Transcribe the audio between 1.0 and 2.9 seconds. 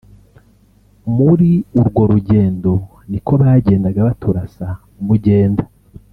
«Muri urwo rugendo